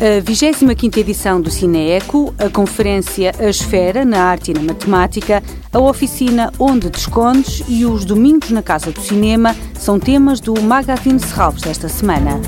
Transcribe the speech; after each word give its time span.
A 0.00 0.22
25ª 0.22 0.96
edição 0.96 1.42
do 1.42 1.50
Cineeco, 1.50 2.34
a 2.38 2.48
conferência 2.48 3.34
A 3.38 3.50
Esfera 3.50 4.02
na 4.02 4.22
Arte 4.22 4.50
e 4.50 4.54
na 4.54 4.62
Matemática, 4.62 5.42
a 5.70 5.78
oficina 5.78 6.50
Onde 6.58 6.88
Te 6.88 7.00
Escondes 7.00 7.62
e 7.68 7.84
os 7.84 8.06
Domingos 8.06 8.50
na 8.50 8.62
Casa 8.62 8.90
do 8.90 9.00
Cinema 9.02 9.54
são 9.74 10.00
temas 10.00 10.40
do 10.40 10.58
Magazine 10.62 11.20
Serralves 11.20 11.60
desta 11.60 11.86
semana. 11.90 12.40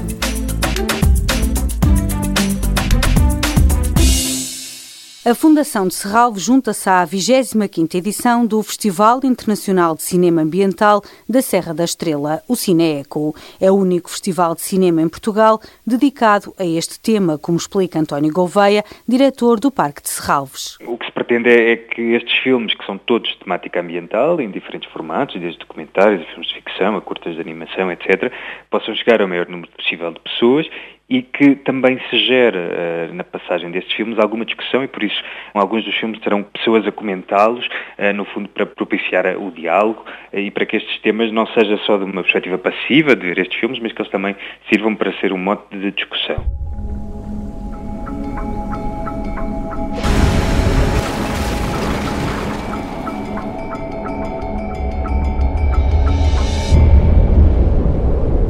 A 5.33 5.35
Fundação 5.35 5.89
de 5.89 5.95
Serralvo 5.95 6.39
junta-se 6.39 6.91
à 6.91 7.07
25ª 7.07 7.95
edição 7.95 8.45
do 8.45 8.62
Festival 8.62 9.19
Internacional 9.25 9.96
de 9.96 10.03
Cinema 10.03 10.43
Ambiental 10.43 11.00
da 11.27 11.40
Serra 11.40 11.73
da 11.73 11.85
Estrela, 11.85 12.43
o 12.46 12.54
Cineeco. 12.54 13.35
É 13.59 13.71
o 13.71 13.76
único 13.76 14.11
festival 14.11 14.54
de 14.54 14.61
cinema 14.61 15.00
em 15.00 15.09
Portugal 15.09 15.59
dedicado 15.87 16.53
a 16.59 16.67
este 16.67 17.00
tema, 17.00 17.39
como 17.39 17.57
explica 17.57 17.99
António 17.99 18.31
Gouveia, 18.31 18.85
diretor 19.09 19.59
do 19.59 19.71
Parque 19.71 20.03
de 20.03 20.11
Serralves. 20.11 20.76
O 20.87 20.99
que 20.99 21.07
se 21.07 21.13
pretende 21.13 21.49
é 21.49 21.76
que 21.76 22.12
estes 22.12 22.37
filmes, 22.43 22.75
que 22.75 22.85
são 22.85 22.99
todos 22.99 23.31
de 23.31 23.39
temática 23.39 23.81
ambiental, 23.81 24.39
em 24.39 24.51
diferentes 24.51 24.93
formatos, 24.93 25.40
desde 25.40 25.61
documentários, 25.61 26.29
filmes 26.29 26.49
de 26.49 26.54
ficção, 26.57 26.95
a 26.95 27.01
curtas 27.01 27.37
de 27.37 27.40
animação, 27.40 27.90
etc., 27.90 28.31
possam 28.71 28.95
chegar 28.95 29.23
ao 29.23 29.29
maior 29.29 29.49
número 29.49 29.73
possível 29.73 30.12
de 30.12 30.21
pessoas 30.21 30.67
e 31.12 31.21
que 31.21 31.57
também 31.57 32.00
se 32.08 32.19
gera 32.27 32.58
uh, 32.58 33.14
na 33.14 33.22
passagem 33.22 33.70
destes 33.70 33.94
filmes 33.94 34.19
alguma 34.19 34.47
discussão 34.47 34.83
e 34.83 34.89
por 34.89 35.03
isso 35.03 35.22
alguns 35.53 35.84
dos 35.84 35.94
filmes 35.94 36.19
terão 36.20 36.42
pessoas 36.42 36.86
a 36.86 36.91
comentá-los, 36.91 37.66
uh, 37.66 38.14
no 38.14 38.25
fundo 38.25 38.48
para 38.48 38.64
propiciar 38.64 39.27
o 39.36 39.50
diálogo 39.50 40.06
uh, 40.33 40.39
e 40.39 40.50
para 40.50 40.64
que 40.64 40.78
estes 40.78 40.98
temas 41.03 41.30
não 41.30 41.47
seja 41.48 41.77
só 41.84 41.98
de 41.98 42.05
uma 42.05 42.22
perspectiva 42.22 42.56
passiva 42.56 43.14
de 43.14 43.27
ver 43.27 43.39
estes 43.41 43.61
filmes, 43.61 43.78
mas 43.78 43.92
que 43.92 44.00
eles 44.00 44.11
também 44.11 44.34
sirvam 44.70 44.95
para 44.97 45.12
ser 45.20 45.34
um 45.34 45.39
mote 45.39 45.77
de 45.77 45.91
discussão. 45.91 46.62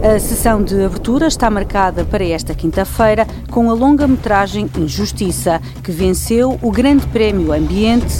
A 0.04 0.18
sessão 0.18 0.64
de 0.64 0.84
abertura 0.84 1.28
está 1.28 1.48
marcada 1.48 2.04
para 2.04 2.24
esta 2.24 2.56
quinta-feira 2.56 3.24
com 3.52 3.70
a 3.70 3.72
longa-metragem 3.72 4.68
Injustiça, 4.76 5.62
que 5.80 5.92
venceu 5.92 6.58
o 6.60 6.72
Grande 6.72 7.06
Prémio 7.06 7.52
Ambiente 7.52 8.10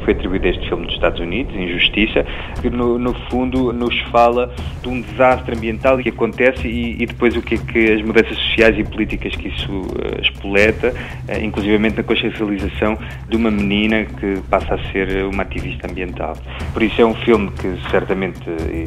Cineeco 0.00 0.04
foi 0.04 0.14
atribuído 0.14 0.46
a 0.46 0.50
este 0.50 0.68
filme 0.68 0.86
dos 0.86 0.94
Estados 0.94 1.20
Unidos, 1.20 1.54
Injustiça, 1.54 2.24
que 2.60 2.70
no, 2.70 2.98
no 2.98 3.14
fundo 3.28 3.72
nos 3.72 3.98
fala 4.10 4.52
de 4.82 4.88
um 4.88 5.00
desastre 5.00 5.56
ambiental 5.56 5.98
que 5.98 6.08
acontece 6.08 6.66
e, 6.66 7.02
e, 7.02 7.06
depois 7.06 7.36
o 7.36 7.42
que 7.42 7.54
é 7.54 7.58
que 7.58 7.92
as 7.92 8.02
mudanças 8.02 8.36
sociais 8.36 8.78
e 8.78 8.84
políticas 8.84 9.34
que 9.36 9.48
isso 9.48 9.70
uh, 9.70 10.20
espoleta, 10.22 10.94
uh, 11.28 11.44
inclusivamente 11.44 11.96
na 11.96 12.02
consciencialização 12.02 12.98
de 13.28 13.36
uma 13.36 13.50
menina 13.50 14.04
que 14.04 14.40
passa 14.48 14.74
a 14.74 14.92
ser 14.92 15.24
uma 15.24 15.42
ativista 15.42 15.90
ambiental. 15.90 16.36
Por 16.72 16.82
isso 16.82 17.00
é 17.00 17.04
um 17.04 17.14
filme 17.14 17.50
que 17.52 17.76
certamente 17.90 18.40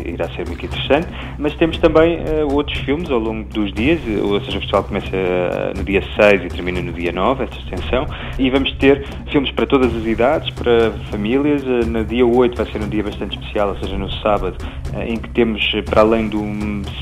irá 0.06 0.28
ser 0.30 0.48
muito 0.48 0.66
interessante, 0.66 1.08
mas 1.38 1.54
temos 1.56 1.78
também 1.78 2.18
uh, 2.18 2.54
outros 2.54 2.78
filmes 2.80 3.10
ao 3.10 3.20
longo 3.20 3.48
dos 3.50 3.72
dias, 3.74 4.00
ou 4.22 4.40
seja, 4.42 4.58
o 4.58 4.62
festival 4.62 4.84
começa 4.84 5.74
no 5.76 5.84
dia 5.84 6.02
6 6.20 6.46
e 6.46 6.48
termina 6.48 6.82
no 6.82 6.92
dia 6.92 7.12
9, 7.12 7.44
esta 7.44 7.58
extensão, 7.58 8.08
e 8.38 8.50
vamos 8.50 8.72
ter 8.74 9.06
filmes 9.32 9.52
para 9.52 9.66
todas 9.66 9.96
as 9.96 10.06
idades, 10.06 10.50
para 10.52 10.92
famílias. 11.10 11.64
Eh, 11.64 11.86
no 11.86 12.04
dia 12.04 12.26
8 12.26 12.56
vai 12.56 12.72
ser 12.72 12.82
um 12.82 12.90
dia 12.90 13.04
bastante 13.04 13.38
especial, 13.38 13.70
ou 13.70 13.80
seja, 13.80 13.98
no 13.98 14.12
sábado, 14.22 14.58
eh, 14.96 15.14
em 15.14 15.18
que 15.18 15.30
temos, 15.30 15.72
eh, 15.74 15.82
para 15.82 16.02
além 16.02 16.30
de 16.30 16.38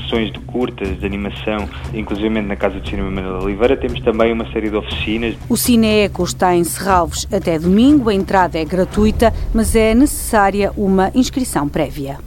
sessões 0.02 0.32
de 0.32 0.38
curtas, 0.40 0.98
de 0.98 1.06
animação, 1.06 1.68
inclusive 1.94 2.28
na 2.40 2.56
Casa 2.56 2.80
de 2.80 2.88
Cinema 2.88 3.10
Manuel 3.10 3.42
Oliveira, 3.42 3.76
temos 3.76 4.00
também 4.00 4.32
uma 4.32 4.50
série 4.52 4.70
de 4.70 4.76
oficinas. 4.76 5.36
O 5.48 5.56
Cine 5.56 6.04
Eco 6.04 6.24
está 6.24 6.54
em 6.54 6.64
Serralves 6.64 7.26
até 7.32 7.58
domingo, 7.58 8.08
a 8.08 8.14
entrada 8.14 8.58
é 8.58 8.64
gratuita, 8.64 9.32
mas 9.54 9.74
é 9.74 9.94
necessária 9.94 10.72
uma 10.76 11.10
inscrição 11.14 11.68
prévia. 11.68 12.18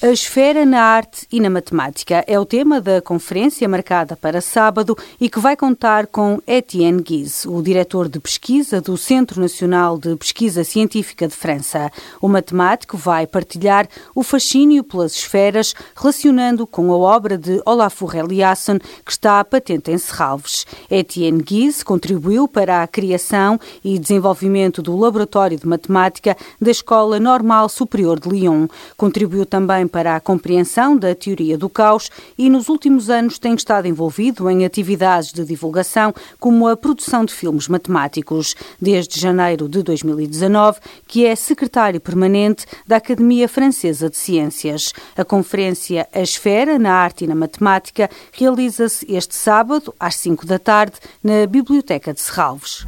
A 0.00 0.10
esfera 0.12 0.64
na 0.64 0.80
arte 0.80 1.26
e 1.28 1.40
na 1.40 1.50
matemática 1.50 2.22
é 2.28 2.38
o 2.38 2.44
tema 2.44 2.80
da 2.80 3.02
conferência 3.02 3.68
marcada 3.68 4.14
para 4.14 4.40
sábado 4.40 4.96
e 5.20 5.28
que 5.28 5.40
vai 5.40 5.56
contar 5.56 6.06
com 6.06 6.40
Etienne 6.46 7.02
Guise, 7.02 7.48
o 7.48 7.60
diretor 7.60 8.08
de 8.08 8.20
pesquisa 8.20 8.80
do 8.80 8.96
Centro 8.96 9.40
Nacional 9.40 9.98
de 9.98 10.14
Pesquisa 10.14 10.62
Científica 10.62 11.26
de 11.26 11.34
França. 11.34 11.90
O 12.22 12.28
matemático 12.28 12.96
vai 12.96 13.26
partilhar 13.26 13.88
o 14.14 14.22
fascínio 14.22 14.84
pelas 14.84 15.14
esferas, 15.14 15.74
relacionando 15.96 16.64
com 16.64 16.92
a 16.92 16.96
obra 16.96 17.36
de 17.36 17.60
Olafur 17.66 18.14
Eliasson, 18.14 18.78
que 19.04 19.10
está 19.10 19.42
patente 19.42 19.90
em 19.90 19.98
Serralves. 19.98 20.64
Etienne 20.88 21.42
Guise 21.42 21.84
contribuiu 21.84 22.46
para 22.46 22.84
a 22.84 22.86
criação 22.86 23.58
e 23.82 23.98
desenvolvimento 23.98 24.80
do 24.80 24.96
Laboratório 24.96 25.58
de 25.58 25.66
Matemática 25.66 26.36
da 26.60 26.70
Escola 26.70 27.18
Normal 27.18 27.68
Superior 27.68 28.20
de 28.20 28.28
Lyon. 28.28 28.68
Contribuiu 28.96 29.44
também 29.44 29.87
para 29.88 30.14
a 30.14 30.20
compreensão 30.20 30.96
da 30.96 31.14
teoria 31.14 31.56
do 31.56 31.68
caos 31.68 32.10
e 32.36 32.48
nos 32.50 32.68
últimos 32.68 33.10
anos 33.10 33.38
tem 33.38 33.54
estado 33.54 33.88
envolvido 33.88 34.48
em 34.50 34.64
atividades 34.64 35.32
de 35.32 35.44
divulgação 35.44 36.14
como 36.38 36.68
a 36.68 36.76
produção 36.76 37.24
de 37.24 37.32
filmes 37.32 37.66
matemáticos. 37.68 38.54
Desde 38.80 39.18
janeiro 39.18 39.68
de 39.68 39.82
2019, 39.82 40.78
que 41.06 41.24
é 41.24 41.34
secretário 41.34 42.00
permanente 42.00 42.66
da 42.86 42.96
Academia 42.96 43.48
Francesa 43.48 44.10
de 44.10 44.16
Ciências. 44.16 44.92
A 45.16 45.24
conferência 45.24 46.06
A 46.12 46.20
Esfera 46.20 46.78
na 46.78 46.92
Arte 46.92 47.24
e 47.24 47.26
na 47.26 47.34
Matemática 47.34 48.10
realiza-se 48.32 49.06
este 49.08 49.34
sábado, 49.34 49.94
às 49.98 50.16
5 50.16 50.46
da 50.46 50.58
tarde, 50.58 50.98
na 51.22 51.46
Biblioteca 51.46 52.12
de 52.12 52.20
Serralves. 52.20 52.84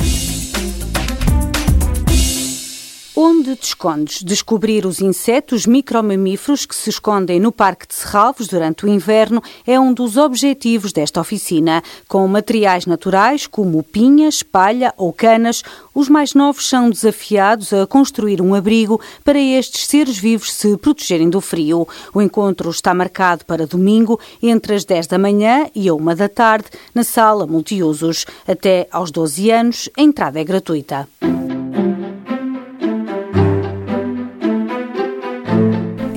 Onde 3.41 3.57
te 3.57 3.69
escondes? 3.69 4.23
Descobrir 4.23 4.85
os 4.85 5.01
insetos 5.01 5.65
micromamíferos 5.65 6.67
que 6.67 6.77
se 6.77 6.91
escondem 6.91 7.41
no 7.41 7.51
Parque 7.51 7.89
de 7.89 7.95
Serralves 7.95 8.47
durante 8.47 8.85
o 8.85 8.89
inverno 8.89 9.43
é 9.67 9.81
um 9.81 9.95
dos 9.95 10.19
objetivos 10.19 10.93
desta 10.93 11.23
oficina. 11.23 11.83
Com 12.07 12.29
materiais 12.29 12.85
naturais 12.85 13.47
como 13.47 13.83
pinhas, 13.83 14.43
palha 14.43 14.93
ou 14.95 15.11
canas, 15.11 15.63
os 15.95 16.07
mais 16.11 16.35
novos 16.35 16.69
são 16.69 16.91
desafiados 16.91 17.73
a 17.73 17.87
construir 17.87 18.43
um 18.43 18.55
abrigo 18.55 19.01
para 19.25 19.41
estes 19.41 19.87
seres 19.87 20.19
vivos 20.19 20.53
se 20.53 20.77
protegerem 20.77 21.31
do 21.31 21.41
frio. 21.41 21.89
O 22.13 22.21
encontro 22.21 22.69
está 22.69 22.93
marcado 22.93 23.47
para 23.47 23.67
domingo, 23.67 24.21
entre 24.43 24.75
as 24.75 24.85
10 24.85 25.07
da 25.07 25.19
manhã 25.19 25.67
e 25.75 25.89
a 25.89 25.95
1 25.95 26.15
da 26.15 26.29
tarde, 26.29 26.69
na 26.95 27.05
sala 27.05 27.47
multiusos. 27.47 28.27
Até 28.47 28.87
aos 28.93 29.11
12 29.11 29.51
anos, 29.51 29.89
a 29.97 30.03
entrada 30.03 30.39
é 30.39 30.45
gratuita. 30.45 31.09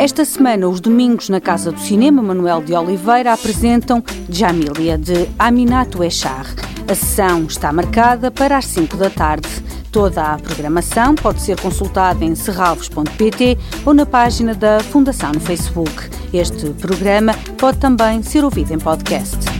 Esta 0.04 0.26
semana, 0.26 0.68
os 0.68 0.82
domingos 0.82 1.30
na 1.30 1.40
Casa 1.40 1.72
do 1.72 1.80
Cinema 1.80 2.22
Manuel 2.22 2.62
de 2.62 2.74
Oliveira 2.74 3.32
apresentam 3.32 4.04
Jamília, 4.28 4.98
de 4.98 5.30
Aminato 5.40 6.04
Echar. 6.04 6.46
A 6.92 6.94
sessão 6.94 7.46
está 7.46 7.72
marcada 7.72 8.30
para 8.30 8.58
as 8.58 8.66
5 8.66 8.98
da 8.98 9.10
tarde. 9.10 9.48
Toda 9.94 10.34
a 10.34 10.38
programação 10.38 11.16
pode 11.16 11.42
ser 11.42 11.58
consultada 11.58 12.26
em 12.26 12.36
serralvos.pt 12.36 13.58
ou 13.86 13.94
na 13.94 14.06
página 14.06 14.54
da 14.54 14.82
Fundação 14.82 15.32
no 15.32 15.40
Facebook. 15.40 16.10
Este 16.34 16.72
programa 16.72 17.34
pode 17.58 17.78
também 17.78 18.22
ser 18.24 18.44
ouvido 18.44 18.74
em 18.74 18.80
podcast. 18.80 19.53